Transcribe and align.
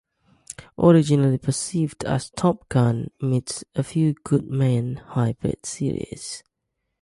Originally 0.79 1.37
perceived 1.37 2.03
as 2.05 2.29
a 2.29 2.31
"Top 2.31 2.67
Gun" 2.69 3.11
meets 3.21 3.63
"A 3.75 3.83
Few 3.83 4.15
Good 4.23 4.47
Men" 4.49 4.95
hybrid 4.95 5.63
series. 5.63 6.43